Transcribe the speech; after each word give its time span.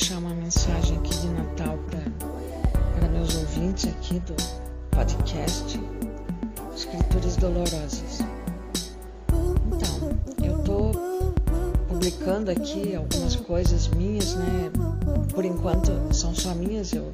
deixar 0.00 0.16
uma 0.16 0.34
mensagem 0.34 0.96
aqui 0.96 1.14
de 1.18 1.28
Natal 1.28 1.78
para 2.94 3.08
meus 3.08 3.36
ouvintes 3.36 3.86
aqui 3.86 4.18
do 4.20 4.34
podcast 4.90 5.78
Escrituras 6.74 7.36
Dolorosas. 7.36 8.20
Então, 9.66 10.10
eu 10.42 10.58
estou 10.58 10.92
publicando 11.86 12.50
aqui 12.50 12.96
algumas 12.96 13.36
coisas 13.36 13.88
minhas, 13.88 14.36
né? 14.36 14.70
Por 15.34 15.44
enquanto 15.44 15.92
são 16.14 16.34
só 16.34 16.54
minhas, 16.54 16.94
eu 16.94 17.12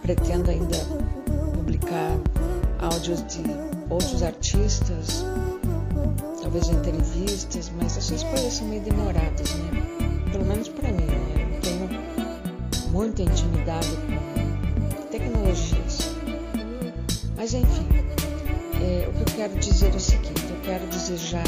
pretendo 0.00 0.50
ainda 0.50 0.78
publicar 1.52 2.16
áudios 2.80 3.20
de 3.26 3.42
outros 3.90 4.22
artistas, 4.22 5.22
talvez 6.40 6.66
entrevistas, 6.70 7.70
mas 7.76 7.94
essas 7.98 8.22
coisas 8.22 8.54
são 8.54 8.66
meio 8.68 8.80
demoradas, 8.80 9.54
né? 9.56 9.70
Pelo 10.32 10.46
menos 10.46 10.70
para 10.70 10.90
mim, 10.90 11.04
né? 11.04 11.35
Muita 13.16 13.32
intimidade 13.32 13.96
com 14.94 15.02
tecnologias. 15.04 16.14
Mas 17.34 17.54
enfim, 17.54 17.88
é, 18.82 19.08
o 19.08 19.12
que 19.12 19.20
eu 19.20 19.36
quero 19.36 19.58
dizer 19.58 19.90
é 19.94 19.96
o 19.96 20.00
seguinte: 20.00 20.44
eu 20.50 20.60
quero 20.62 20.86
desejar 20.88 21.46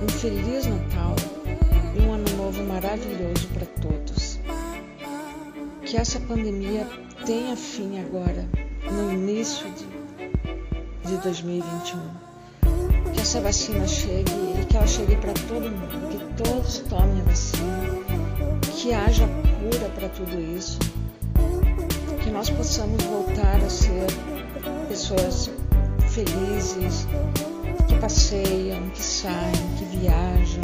um 0.00 0.08
Feliz 0.08 0.66
Natal 0.66 1.16
e 1.96 2.00
um 2.02 2.12
Ano 2.12 2.36
Novo 2.36 2.62
maravilhoso 2.62 3.48
para 3.48 3.66
todos. 3.82 4.38
Que 5.84 5.96
essa 5.96 6.20
pandemia 6.20 6.86
tenha 7.26 7.56
fim 7.56 7.98
agora, 7.98 8.46
no 8.92 9.12
início 9.12 9.66
de, 9.72 11.08
de 11.10 11.16
2021 11.16 12.30
que 13.12 13.20
essa 13.20 13.40
vacina 13.40 13.86
chegue 13.88 14.30
e 14.60 14.64
que 14.66 14.76
ela 14.76 14.86
chegue 14.86 15.16
para 15.16 15.32
todo 15.32 15.68
mundo, 15.68 16.08
que 16.10 16.42
todos 16.44 16.78
tomem 16.88 17.20
a 17.20 17.24
vacina, 17.24 18.09
que 18.80 18.94
haja 18.94 19.26
cura 19.26 19.90
para 19.94 20.08
tudo 20.08 20.40
isso, 20.56 20.78
que 22.24 22.30
nós 22.30 22.48
possamos 22.48 23.02
voltar 23.04 23.56
a 23.56 23.68
ser 23.68 24.06
pessoas 24.88 25.50
felizes, 26.08 27.06
que 27.86 27.94
passeiam, 27.96 28.88
que 28.88 29.02
saem, 29.02 29.52
que 29.76 29.84
viajam, 29.98 30.62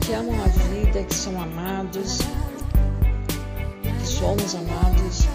que 0.00 0.12
amam 0.12 0.36
a 0.40 0.46
vida, 0.46 1.02
que 1.02 1.14
são 1.14 1.32
amados, 1.42 2.18
que 3.82 4.06
somos 4.06 4.54
amados. 4.54 5.26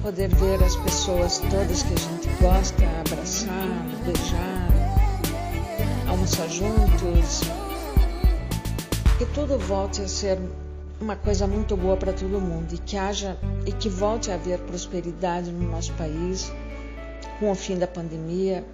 Poder 0.00 0.28
ver 0.28 0.64
as 0.64 0.76
pessoas 0.76 1.42
todas 1.50 1.82
que 1.82 1.92
a 1.92 1.98
gente 1.98 2.28
gosta, 2.40 2.84
abraçar, 3.06 3.68
beijar, 4.06 4.68
almoçar 6.08 6.48
juntos, 6.48 7.42
que 9.24 9.34
tudo 9.34 9.56
volte 9.56 10.02
a 10.02 10.08
ser 10.08 10.36
uma 11.00 11.14
coisa 11.14 11.46
muito 11.46 11.76
boa 11.76 11.96
para 11.96 12.12
todo 12.12 12.40
mundo 12.40 12.74
e 12.74 12.78
que 12.78 12.96
haja 12.96 13.38
e 13.64 13.70
que 13.70 13.88
volte 13.88 14.32
a 14.32 14.34
haver 14.34 14.58
prosperidade 14.58 15.52
no 15.52 15.70
nosso 15.70 15.92
país 15.92 16.50
com 17.38 17.48
o 17.48 17.54
fim 17.54 17.78
da 17.78 17.86
pandemia, 17.86 18.64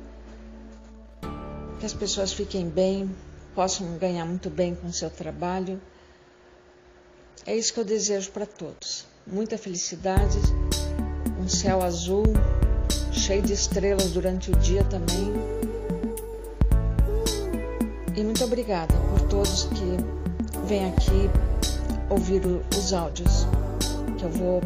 que 1.78 1.84
as 1.84 1.92
pessoas 1.92 2.32
fiquem 2.32 2.66
bem, 2.66 3.14
possam 3.54 3.98
ganhar 3.98 4.24
muito 4.24 4.48
bem 4.48 4.74
com 4.74 4.86
o 4.86 4.92
seu 4.92 5.10
trabalho. 5.10 5.78
É 7.44 7.54
isso 7.54 7.74
que 7.74 7.80
eu 7.80 7.84
desejo 7.84 8.30
para 8.30 8.46
todos. 8.46 9.04
Muita 9.26 9.58
felicidade 9.58 10.38
um 11.38 11.46
céu 11.46 11.82
azul, 11.82 12.24
cheio 13.12 13.42
de 13.42 13.52
estrelas 13.52 14.12
durante 14.12 14.50
o 14.50 14.56
dia 14.56 14.82
também. 14.84 15.30
E 18.16 18.22
muito 18.22 18.42
obrigada 18.42 18.94
por 19.10 19.28
todos 19.28 19.64
que 19.64 20.27
vêm 20.68 20.86
aqui 20.90 21.30
ouvir 22.10 22.42
os 22.76 22.92
áudios 22.92 23.46
que 24.18 24.24
eu 24.24 24.30
vou 24.30 24.62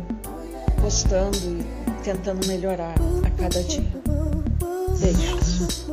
postando 0.81 1.37
e 1.37 2.03
tentando 2.03 2.45
melhorar 2.49 2.97
a 3.25 3.31
cada 3.41 3.63
dia. 3.63 3.85
Beijos. 4.99 5.87